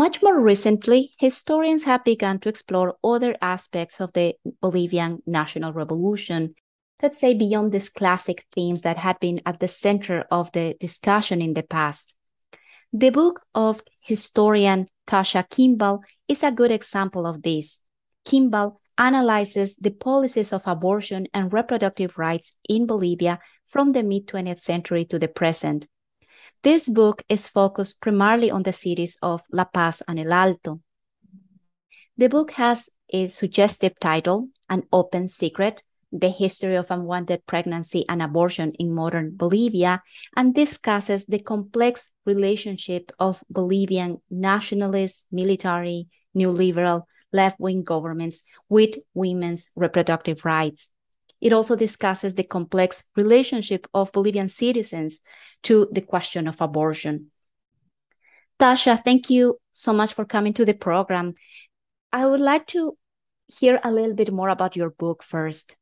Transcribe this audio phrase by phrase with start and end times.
[0.00, 6.54] Much more recently, historians have begun to explore other aspects of the Bolivian national revolution,
[7.02, 11.42] let's say beyond these classic themes that had been at the center of the discussion
[11.42, 12.14] in the past.
[12.94, 17.82] The book of historian Tasha Kimball is a good example of this.
[18.24, 24.60] Kimball analyzes the policies of abortion and reproductive rights in Bolivia from the mid 20th
[24.60, 25.88] century to the present.
[26.62, 30.80] This book is focused primarily on the cities of La Paz and El Alto.
[32.18, 35.82] The book has a suggestive title, An Open Secret
[36.12, 40.02] The History of Unwanted Pregnancy and Abortion in Modern Bolivia,
[40.36, 49.70] and discusses the complex relationship of Bolivian nationalist, military, neoliberal, left wing governments with women's
[49.76, 50.90] reproductive rights.
[51.40, 55.20] It also discusses the complex relationship of Bolivian citizens
[55.62, 57.30] to the question of abortion.
[58.58, 61.34] Tasha, thank you so much for coming to the program.
[62.12, 62.96] I would like to
[63.58, 65.76] hear a little bit more about your book first.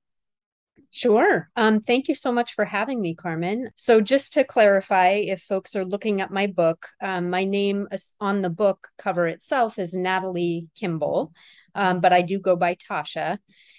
[0.91, 1.51] Sure.
[1.55, 3.71] Um, thank you so much for having me, Carmen.
[3.77, 7.89] So, just to clarify, if folks are looking at my book, um, my name
[8.21, 11.33] on the book cover itself is Natalie Kimball,
[11.75, 13.39] um, but I do go by Tasha.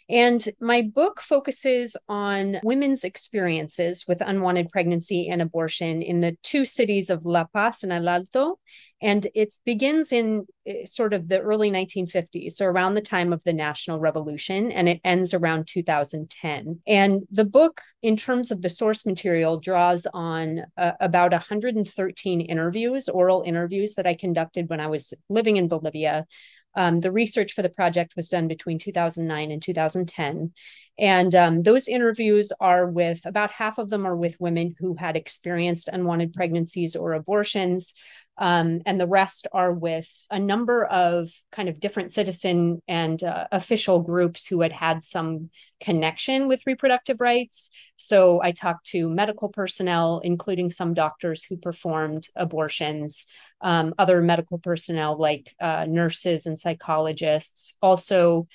[0.09, 6.65] And my book focuses on women's experiences with unwanted pregnancy and abortion in the two
[6.65, 8.59] cities of La Paz and El Alto.
[9.01, 13.43] And it begins in eh, sort of the early 1950s, so around the time of
[13.43, 16.81] the National Revolution, and it ends around 2010.
[16.87, 23.07] And the book, in terms of the source material, draws on uh, about 113 interviews,
[23.07, 26.25] oral interviews that I conducted when I was living in Bolivia
[26.75, 30.53] um, the research for the project was done between 2009 and 2010.
[30.99, 35.15] And um, those interviews are with about half of them are with women who had
[35.15, 37.93] experienced unwanted pregnancies or abortions.
[38.37, 43.47] Um, and the rest are with a number of kind of different citizen and uh,
[43.51, 45.49] official groups who had had some
[45.81, 47.69] connection with reproductive rights.
[47.97, 53.25] So I talked to medical personnel, including some doctors who performed abortions,
[53.61, 58.47] um, other medical personnel like uh, nurses and psychologists, also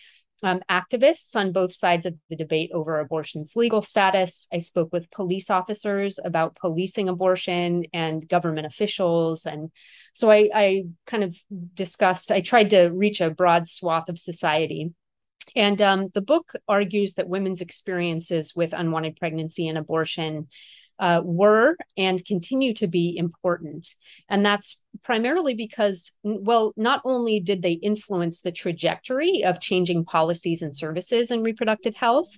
[0.44, 4.46] um, activists on both sides of the debate over abortion's legal status.
[4.52, 9.46] I spoke with police officers about policing abortion and government officials.
[9.46, 9.70] And
[10.12, 11.34] so I, I kind of
[11.72, 14.92] discussed, I tried to reach a broad swath of society.
[15.56, 20.48] And um, the book argues that women's experiences with unwanted pregnancy and abortion
[20.98, 23.88] uh, were and continue to be important.
[24.28, 30.62] And that's primarily because, well, not only did they influence the trajectory of changing policies
[30.62, 32.30] and services in reproductive health,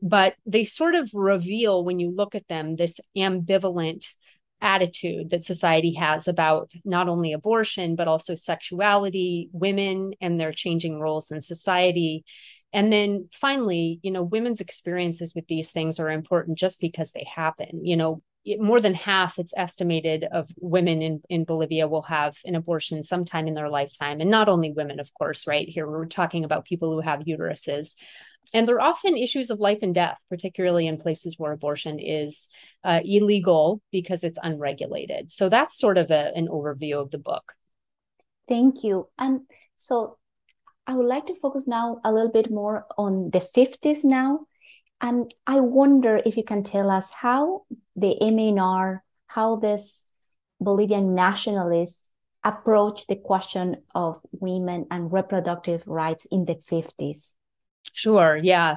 [0.00, 4.06] but they sort of reveal, when you look at them, this ambivalent
[4.60, 10.98] attitude that society has about not only abortion, but also sexuality, women, and their changing
[10.98, 12.24] roles in society.
[12.74, 17.24] And then finally, you know, women's experiences with these things are important just because they
[17.24, 17.84] happen.
[17.84, 18.22] You know,
[18.58, 23.46] more than half, it's estimated, of women in, in Bolivia will have an abortion sometime
[23.46, 24.20] in their lifetime.
[24.20, 25.68] And not only women, of course, right?
[25.68, 27.94] Here we're talking about people who have uteruses.
[28.52, 32.48] And they're often issues of life and death, particularly in places where abortion is
[32.82, 35.32] uh, illegal because it's unregulated.
[35.32, 37.54] So that's sort of a, an overview of the book.
[38.48, 39.08] Thank you.
[39.16, 39.42] And
[39.76, 40.18] so
[40.86, 44.46] I would like to focus now a little bit more on the 50s now.
[45.00, 47.64] And I wonder if you can tell us how
[47.96, 50.06] the MNR, how this
[50.60, 51.98] Bolivian nationalists
[52.42, 57.32] approach the question of women and reproductive rights in the 50s.
[57.92, 58.36] Sure.
[58.42, 58.76] Yeah.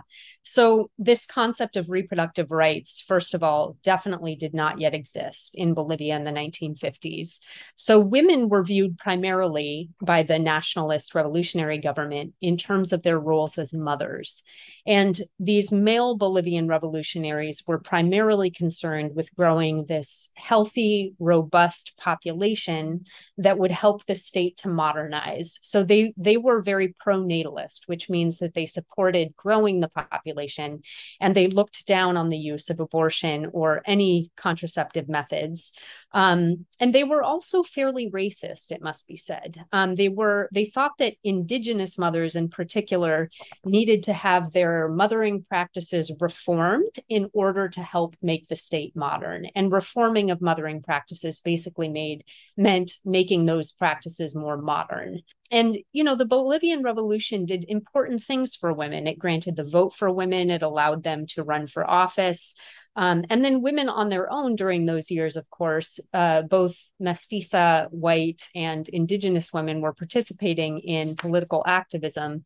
[0.49, 5.73] So, this concept of reproductive rights, first of all, definitely did not yet exist in
[5.73, 7.41] Bolivia in the 1950s.
[7.75, 13.57] So, women were viewed primarily by the nationalist revolutionary government in terms of their roles
[13.57, 14.43] as mothers.
[14.85, 23.03] And these male Bolivian revolutionaries were primarily concerned with growing this healthy, robust population
[23.37, 25.59] that would help the state to modernize.
[25.61, 29.87] So, they, they were very pro natalist, which means that they support supported growing the
[29.87, 30.81] population
[31.21, 35.71] and they looked down on the use of abortion or any contraceptive methods.
[36.13, 39.63] Um, and they were also fairly racist it must be said.
[39.71, 43.29] Um, they were they thought that indigenous mothers in particular
[43.63, 49.45] needed to have their mothering practices reformed in order to help make the state modern.
[49.55, 52.23] And reforming of mothering practices basically made
[52.55, 55.21] meant making those practices more modern
[55.51, 59.93] and you know the bolivian revolution did important things for women it granted the vote
[59.93, 62.53] for women it allowed them to run for office
[62.97, 67.87] Um, and then women on their own during those years, of course, uh, both mestiza,
[67.91, 72.43] white, and indigenous women were participating in political activism.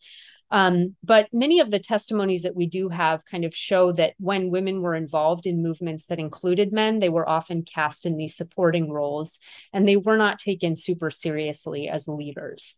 [0.52, 4.52] Um, but many of the testimonies that we do have kind of show that when
[4.52, 8.92] women were involved in movements that included men, they were often cast in these supporting
[8.92, 9.40] roles
[9.72, 12.76] and they were not taken super seriously as leaders.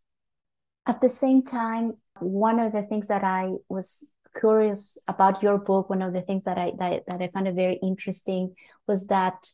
[0.86, 5.90] At the same time, one of the things that I was curious about your book,
[5.90, 8.56] one of the things that I that, that I found it very interesting
[8.88, 9.48] was that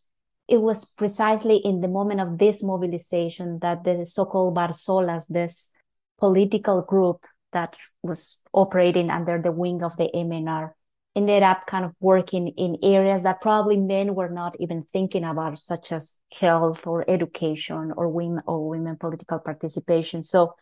[0.48, 5.70] it was precisely in the moment of this mobilization that the so-called Barzolas, this
[6.18, 10.72] political group that was operating under the wing of the MNR
[11.16, 15.60] ended up kind of working in areas that probably men were not even thinking about,
[15.60, 20.24] such as health or education or women or women political participation.
[20.24, 20.56] So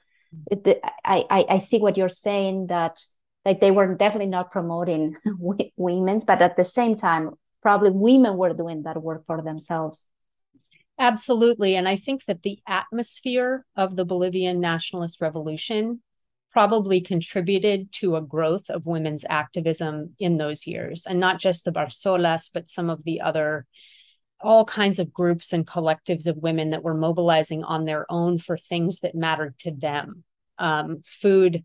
[0.52, 3.00] it, I, I, I see what you're saying that
[3.46, 5.16] like they were definitely not promoting
[5.78, 7.32] women's, but at the same time,
[7.62, 10.06] probably women were doing that work for themselves.
[11.00, 11.76] Absolutely.
[11.76, 16.02] And I think that the atmosphere of the Bolivian nationalist revolution
[16.52, 21.72] probably contributed to a growth of women's activism in those years and not just the
[21.72, 23.68] barzolas but some of the other
[24.42, 28.58] all kinds of groups and collectives of women that were mobilizing on their own for
[28.58, 30.24] things that mattered to them.
[30.60, 31.64] Um, food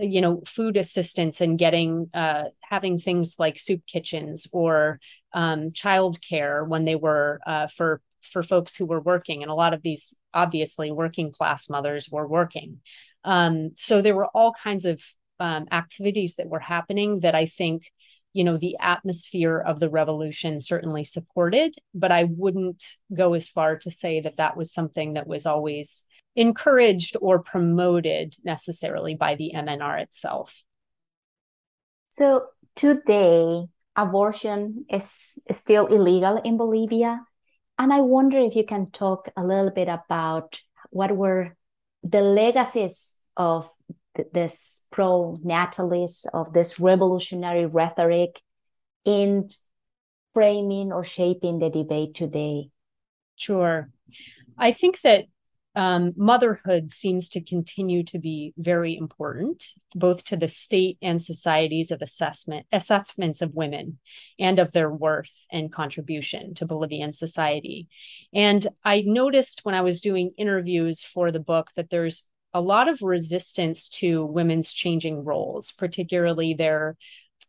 [0.00, 5.00] you know food assistance and getting uh, having things like soup kitchens or
[5.32, 9.42] um, childcare when they were uh, for for folks who were working.
[9.42, 12.80] And a lot of these obviously working class mothers were working.
[13.24, 15.02] Um, so there were all kinds of
[15.40, 17.90] um, activities that were happening that I think,
[18.38, 23.76] you know, the atmosphere of the revolution certainly supported, but I wouldn't go as far
[23.78, 26.04] to say that that was something that was always
[26.36, 30.62] encouraged or promoted necessarily by the MNR itself.
[32.10, 32.44] So
[32.76, 37.20] today, abortion is, still illegal in Bolivia.
[37.76, 40.60] And I wonder if you can talk a little bit about
[40.90, 41.56] what were
[42.04, 43.68] the legacies of
[44.32, 48.40] this pro natalist, of this revolutionary rhetoric
[49.04, 49.50] in
[50.34, 52.70] framing or shaping the debate today?
[53.36, 53.90] Sure.
[54.56, 55.26] I think that
[55.78, 61.92] um, motherhood seems to continue to be very important, both to the state and societies
[61.92, 63.98] of assessment assessments of women
[64.40, 67.86] and of their worth and contribution to Bolivian society.
[68.34, 72.24] And I noticed when I was doing interviews for the book that there's
[72.54, 76.96] a lot of resistance to women's changing roles, particularly their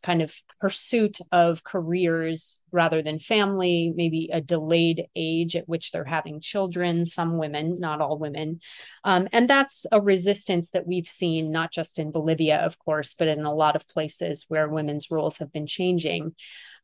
[0.03, 6.03] kind of pursuit of careers rather than family, maybe a delayed age at which they're
[6.03, 8.59] having children, some women, not all women.
[9.03, 13.27] Um, and that's a resistance that we've seen not just in Bolivia, of course, but
[13.27, 16.35] in a lot of places where women's roles have been changing.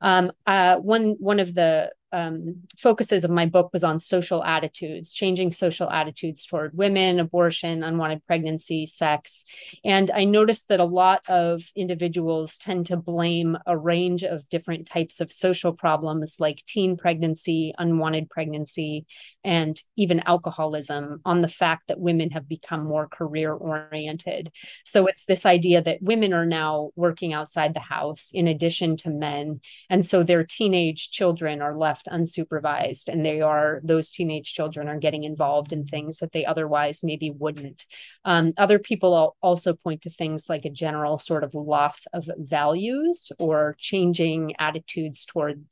[0.02, 5.14] Um, uh, one one of the um, focuses of my book was on social attitudes,
[5.14, 9.44] changing social attitudes toward women, abortion, unwanted pregnancy, sex.
[9.84, 14.88] And I noticed that a lot of individuals tend to blame a range of different
[14.88, 19.06] types of social problems like teen pregnancy, unwanted pregnancy,
[19.44, 24.51] and even alcoholism on the fact that women have become more career oriented.
[24.83, 29.10] So it's this idea that women are now working outside the house in addition to
[29.10, 29.62] men.
[29.89, 35.00] And so their teenage children are left unsupervised and they are those teenage children are
[35.00, 37.86] getting involved in things that they otherwise maybe wouldn't
[38.24, 43.32] um, other people also point to things like a general sort of loss of values
[43.39, 45.64] or changing attitudes toward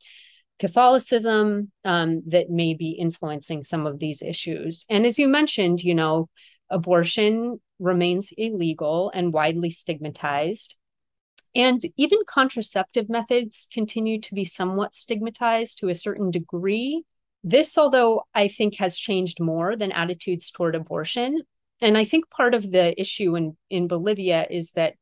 [0.59, 5.95] catholicism um, that may be influencing some of these issues and as you mentioned you
[5.95, 6.29] know
[6.69, 10.77] abortion remains illegal and widely stigmatized
[11.55, 17.03] and even contraceptive methods continue to be somewhat stigmatized to a certain degree.
[17.43, 21.41] This, although I think has changed more than attitudes toward abortion.
[21.81, 24.95] And I think part of the issue in, in Bolivia is that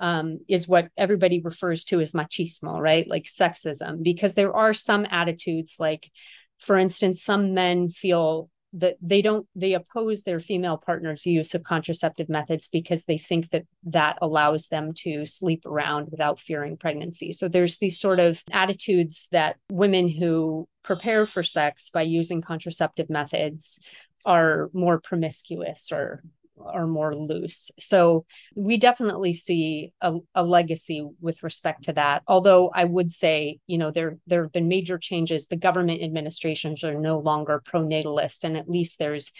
[0.00, 3.08] um, is what everybody refers to as machismo, right?
[3.08, 6.10] Like sexism, because there are some attitudes, like,
[6.58, 11.62] for instance, some men feel that they don't they oppose their female partners use of
[11.62, 17.32] contraceptive methods because they think that that allows them to sleep around without fearing pregnancy
[17.32, 23.08] so there's these sort of attitudes that women who prepare for sex by using contraceptive
[23.08, 23.80] methods
[24.26, 26.24] are more promiscuous or
[26.66, 27.70] are more loose.
[27.78, 32.22] So we definitely see a, a, legacy with respect to that.
[32.26, 35.46] Although I would say, you know, there there have been major changes.
[35.46, 39.32] The government administrations are no longer pro-natalist, and at least there's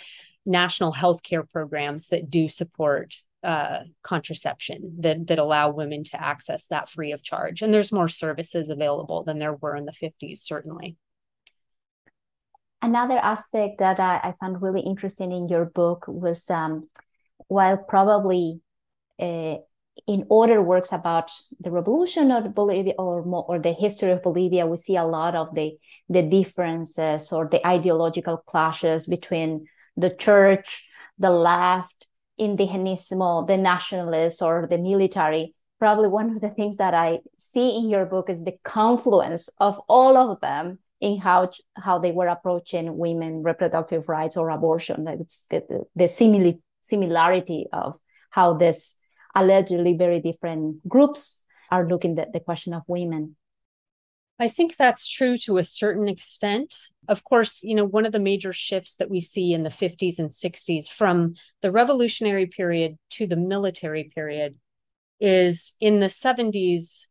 [0.47, 6.67] national health care programs that do support uh, contraception that that allow women to access
[6.69, 7.63] that free of charge.
[7.63, 10.97] And there's more services available than there were in the 50s, certainly.
[12.85, 16.91] Another aspect that I, I found really interesting in your book was um,
[17.49, 18.61] while probably
[19.21, 19.57] uh,
[20.07, 24.77] in other works about the revolution of Bolivia or or the history of Bolivia, we
[24.77, 30.85] see a lot of the the differences or the ideological clashes between the church,
[31.19, 32.07] the left,
[32.39, 35.55] indigenismo, the nationalists, or the military.
[35.79, 39.81] Probably one of the things that I see in your book is the confluence of
[39.89, 45.07] all of them in how how they were approaching women reproductive rights or abortion.
[45.07, 47.99] It's the, the simili- similarity of
[48.31, 48.97] how this
[49.35, 53.37] allegedly very different groups are looking at the question of women.
[54.39, 56.75] I think that's true to a certain extent.
[57.09, 60.19] Of course, you know, one of the major shifts that we see in the 50s
[60.19, 64.57] and 60s from the revolutionary period to the military period
[65.21, 67.07] is in the 70s,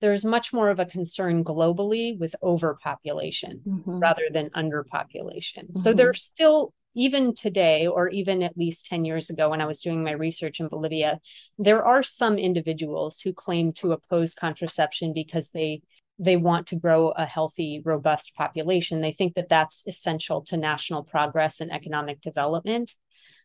[0.00, 3.98] there's much more of a concern globally with overpopulation mm-hmm.
[3.98, 5.64] rather than underpopulation.
[5.64, 5.78] Mm-hmm.
[5.78, 9.82] So there's still even today, or even at least 10 years ago when I was
[9.82, 11.20] doing my research in Bolivia,
[11.58, 15.82] there are some individuals who claim to oppose contraception because they
[16.20, 19.00] they want to grow a healthy, robust population.
[19.00, 22.94] They think that that's essential to national progress and economic development.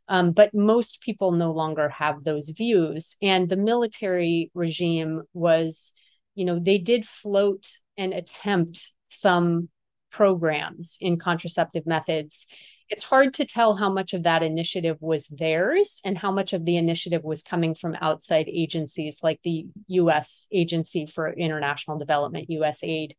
[0.07, 3.15] Um, but most people no longer have those views.
[3.21, 5.93] And the military regime was,
[6.35, 9.69] you know, they did float and attempt some
[10.11, 12.47] programs in contraceptive methods
[12.93, 16.63] it's hard to tell how much of that initiative was theirs and how much of
[16.63, 23.13] the initiative was coming from outside agencies like the US Agency for International Development, USAID,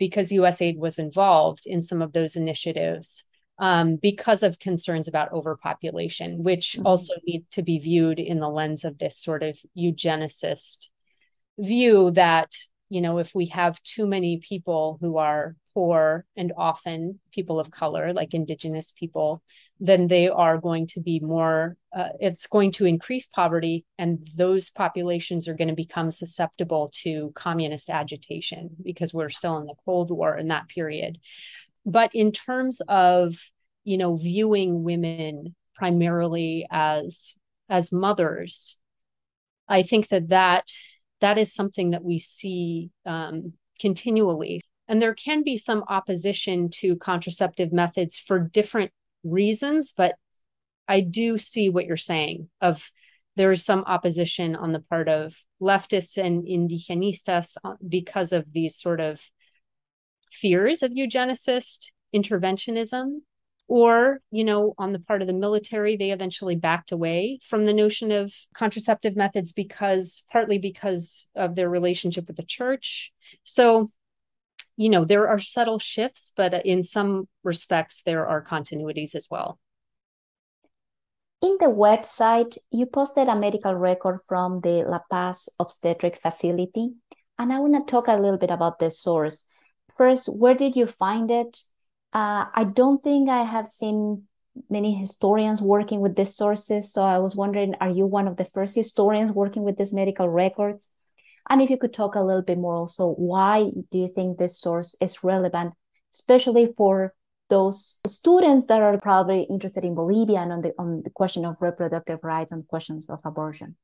[0.00, 3.24] because USAID was involved in some of those initiatives
[3.60, 6.84] um, because of concerns about overpopulation, which mm-hmm.
[6.84, 10.88] also need to be viewed in the lens of this sort of eugenicist
[11.56, 12.50] view that
[12.88, 17.70] you know if we have too many people who are poor and often people of
[17.70, 19.42] color like indigenous people
[19.80, 24.70] then they are going to be more uh, it's going to increase poverty and those
[24.70, 30.10] populations are going to become susceptible to communist agitation because we're still in the cold
[30.10, 31.18] war in that period.
[31.84, 33.36] But in terms of
[33.84, 37.34] you know viewing women primarily as
[37.68, 38.78] as mothers
[39.68, 40.70] i think that that
[41.24, 44.60] that is something that we see um, continually.
[44.86, 48.92] And there can be some opposition to contraceptive methods for different
[49.24, 50.16] reasons, but
[50.86, 52.90] I do see what you're saying of
[53.36, 58.78] there is some opposition on the part of leftists and indigenistas uh, because of these
[58.78, 59.22] sort of
[60.30, 63.20] fears of eugenicist interventionism
[63.66, 67.72] or you know on the part of the military they eventually backed away from the
[67.72, 73.90] notion of contraceptive methods because partly because of their relationship with the church so
[74.76, 79.58] you know, there are subtle shifts, but in some respects, there are continuities as well.
[81.42, 86.94] In the website, you posted a medical record from the La Paz obstetric facility.
[87.38, 89.46] And I want to talk a little bit about the source.
[89.96, 91.58] First, where did you find it?
[92.14, 94.22] Uh, I don't think I have seen
[94.70, 96.92] many historians working with these sources.
[96.92, 100.28] So I was wondering, are you one of the first historians working with these medical
[100.28, 100.88] records?
[101.50, 104.60] And if you could talk a little bit more also, why do you think this
[104.60, 105.74] source is relevant,
[106.14, 107.14] especially for
[107.50, 111.56] those students that are probably interested in Bolivia and on the on the question of
[111.60, 113.76] reproductive rights and questions of abortion?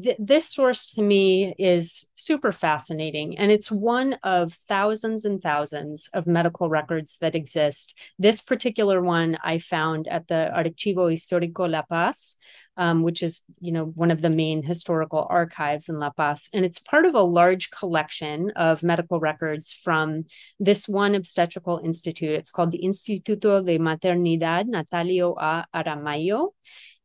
[0.00, 6.08] Th- this source to me is super fascinating and it's one of thousands and thousands
[6.12, 7.98] of medical records that exist.
[8.18, 12.36] This particular one i found at the archivo histórico la paz
[12.76, 16.64] um, which is you know one of the main historical archives in la paz and
[16.64, 20.24] it's part of a large collection of medical records from
[20.58, 22.30] this one obstetrical institute.
[22.30, 25.66] It's called the instituto de maternidad natalio a.
[25.74, 26.50] Aramayo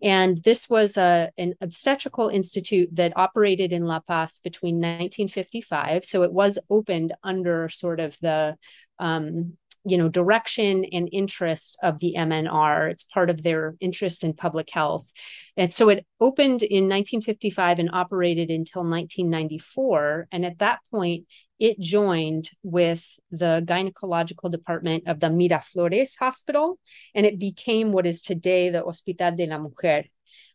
[0.01, 6.05] and this was a, an obstetrical institute that operated in La Paz between 1955.
[6.05, 8.55] So it was opened under sort of the
[8.99, 12.91] um, you know direction and interest of the MNR.
[12.91, 15.09] It's part of their interest in public health,
[15.55, 20.27] and so it opened in 1955 and operated until 1994.
[20.31, 21.25] And at that point,
[21.59, 26.79] it joined with the gynecological department of the Miraflores Hospital,
[27.13, 30.03] and it became what is today the Hospital de la Mujer,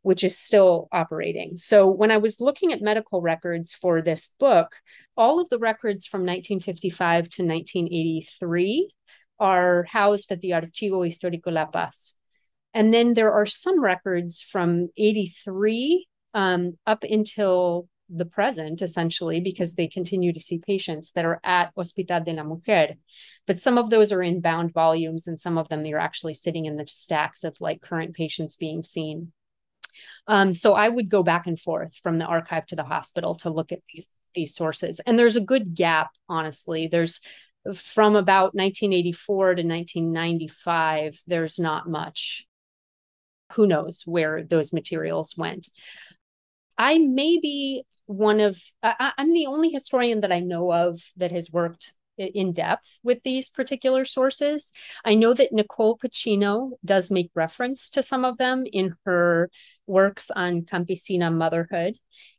[0.03, 1.59] which is still operating.
[1.59, 4.77] So when I was looking at medical records for this book,
[5.17, 8.91] all of the records from 1955 to 1983
[9.39, 12.15] are housed at the Archivo Histórico La Paz.
[12.75, 19.75] And then there are some records from 83 um, up until the present, essentially, because
[19.75, 22.95] they continue to see patients that are at Hospital de la Mujer.
[23.47, 26.67] But some of those are in bound volumes, and some of them you're actually sitting
[26.67, 29.33] in the stacks of like current patients being seen.
[30.27, 33.51] Um, so I would go back and forth from the archive to the hospital to
[33.51, 35.01] look at these these sources.
[35.01, 36.87] And there's a good gap, honestly.
[36.87, 37.21] There's
[37.75, 42.47] from about 1984 to 1995, there's not much.
[43.53, 45.69] Who knows where those materials went?
[46.81, 51.31] I may be one of, I, I'm the only historian that I know of that
[51.31, 54.73] has worked in depth with these particular sources.
[55.05, 59.51] I know that Nicole Pacino does make reference to some of them in her
[59.87, 61.97] works on campesina motherhood.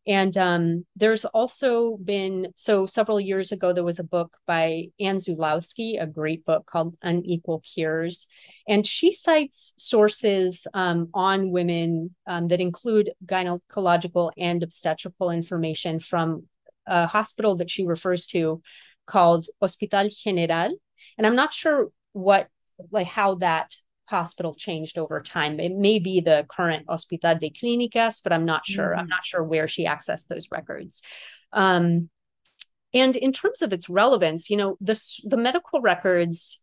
[0.08, 5.18] And um, there's also been, so several years ago, there was a book by Ann
[5.18, 8.28] Zulawski, a great book called Unequal Cures.
[8.68, 16.48] And she cites sources um, on women um, that include gynecological and obstetrical information from
[16.88, 18.62] a hospital that she refers to
[19.06, 20.74] called Hospital General.
[21.18, 22.48] And I'm not sure what,
[22.92, 23.74] like, how that
[24.06, 25.60] hospital changed over time.
[25.60, 28.90] It may be the current Hospital de Clínicas, but I'm not sure.
[28.90, 29.00] Mm-hmm.
[29.00, 31.02] I'm not sure where she accessed those records.
[31.54, 32.10] Um,
[32.94, 36.62] and in terms of its relevance, you know, the, the medical records,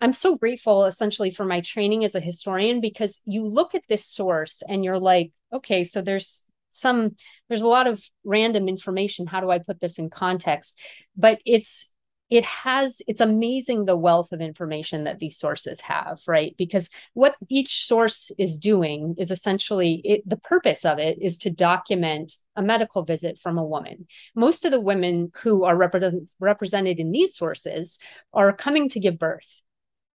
[0.00, 4.04] I'm so grateful essentially for my training as a historian because you look at this
[4.04, 7.16] source and you're like, okay, so there's some
[7.48, 9.26] there's a lot of random information.
[9.26, 10.78] How do i put this in context?
[11.16, 11.92] But it's
[12.30, 16.54] it has it's amazing the wealth of information that these sources have right?
[16.56, 21.50] Because what each source is doing is essentially it, the purpose of it is to
[21.50, 24.06] document a medical visit from a woman.
[24.34, 27.98] Most of the women who are represent, represented in these sources
[28.32, 29.60] are coming to give birth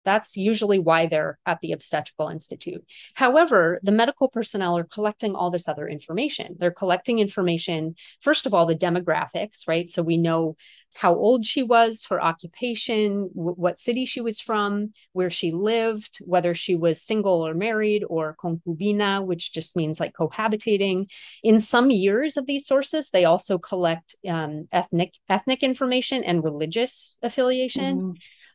[0.05, 2.85] that's usually why they're at the obstetrical institute.
[3.15, 6.57] However, the medical personnel are collecting all this other information.
[6.59, 9.89] They're collecting information, first of all, the demographics, right?
[9.91, 10.57] So we know
[10.95, 16.19] how old she was, her occupation, w- what city she was from, where she lived,
[16.27, 21.07] whether she was single or married or concubina, which just means like cohabitating.
[21.43, 27.17] In some years of these sources, they also collect um, ethnic ethnic information and religious
[27.23, 27.97] affiliation.
[27.97, 28.13] Mm-hmm.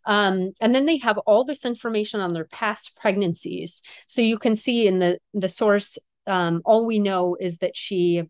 [0.07, 3.81] Um, and then they have all this information on their past pregnancies.
[4.07, 8.23] So you can see in the the source, um, all we know is that she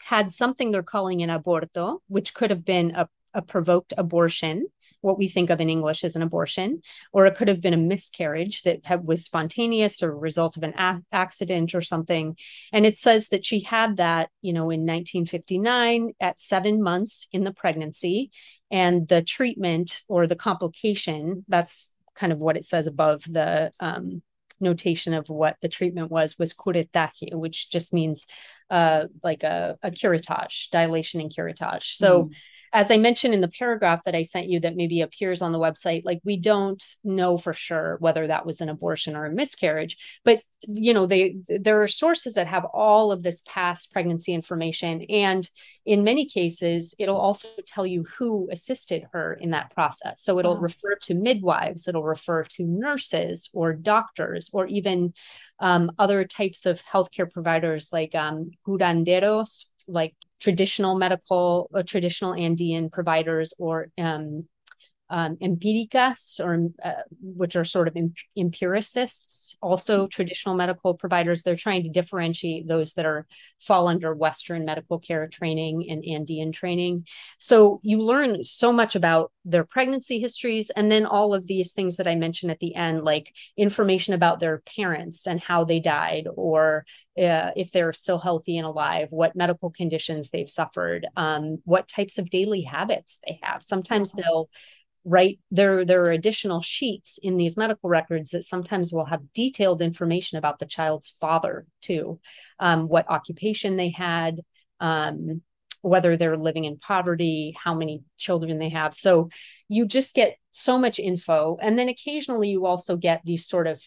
[0.00, 4.66] had something they're calling an aborto, which could have been a a provoked abortion,
[5.00, 7.78] what we think of in English as an abortion, or it could have been a
[7.78, 12.36] miscarriage that have, was spontaneous or a result of an a- accident or something.
[12.72, 17.44] And it says that she had that, you know, in 1959 at seven months in
[17.44, 18.30] the pregnancy.
[18.70, 24.22] And the treatment or the complication, that's kind of what it says above the um,
[24.60, 28.26] notation of what the treatment was was curetaje, which just means
[28.70, 31.84] uh, like a, a curettage, dilation and curettage.
[31.84, 32.30] So mm
[32.72, 35.58] as I mentioned in the paragraph that I sent you that maybe appears on the
[35.58, 39.96] website, like we don't know for sure whether that was an abortion or a miscarriage,
[40.24, 45.02] but you know, they there are sources that have all of this past pregnancy information.
[45.08, 45.48] And
[45.84, 50.22] in many cases, it'll also tell you who assisted her in that process.
[50.22, 50.60] So it'll wow.
[50.60, 55.14] refer to midwives, it'll refer to nurses or doctors, or even
[55.58, 62.90] um, other types of healthcare providers like um, curanderos like traditional medical, uh, traditional Andean
[62.90, 64.48] providers or um,
[65.12, 67.96] um, empiricas, or uh, which are sort of
[68.34, 71.42] empiricists, also traditional medical providers.
[71.42, 73.26] They're trying to differentiate those that are
[73.60, 77.06] fall under Western medical care training and Andean training.
[77.38, 81.96] So you learn so much about their pregnancy histories, and then all of these things
[81.96, 86.26] that I mentioned at the end, like information about their parents and how they died,
[86.34, 86.86] or
[87.18, 92.16] uh, if they're still healthy and alive, what medical conditions they've suffered, um, what types
[92.16, 93.62] of daily habits they have.
[93.62, 94.48] Sometimes they'll
[95.04, 99.82] right there there are additional sheets in these medical records that sometimes will have detailed
[99.82, 102.20] information about the child's father too.
[102.58, 104.40] Um, what occupation they had
[104.80, 105.42] um,
[105.82, 108.94] whether they're living in poverty how many children they have.
[108.94, 109.28] So
[109.68, 111.58] you just get so much info.
[111.60, 113.82] And then occasionally you also get these sort of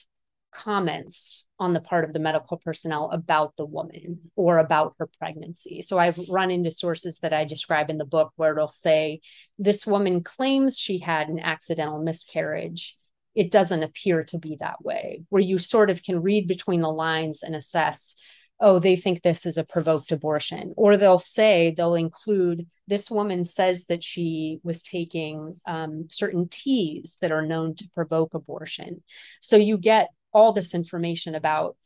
[0.56, 5.82] comments on the part of the medical personnel about the woman or about her pregnancy.
[5.82, 9.22] So I've run into sources that I describe in the book where it'll say,
[9.60, 12.98] This woman claims she had an accidental miscarriage.
[13.36, 16.92] It doesn't appear to be that way, where you sort of can read between the
[16.92, 18.16] lines and assess.
[18.62, 20.74] Oh, they think this is a provoked abortion.
[20.78, 27.18] Or they'll say, they'll include this woman says that she was taking um, certain teas
[27.22, 29.04] that are known to provoke abortion.
[29.40, 31.78] So you get all this information about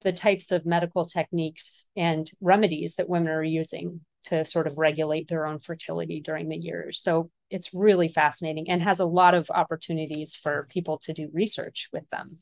[0.00, 5.28] the types of medical techniques and remedies that women are using to sort of regulate
[5.28, 7.00] their own fertility during the years.
[7.00, 11.90] So it's really fascinating and has a lot of opportunities for people to do research
[11.92, 12.38] with them.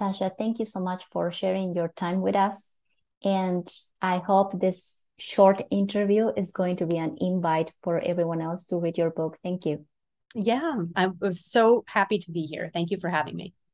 [0.00, 2.76] Tasha, thank you so much for sharing your time with us.
[3.24, 3.68] And
[4.00, 8.76] I hope this short interview is going to be an invite for everyone else to
[8.76, 9.38] read your book.
[9.42, 9.87] Thank you.
[10.34, 12.70] Yeah, I was so happy to be here.
[12.72, 13.54] Thank you for having me.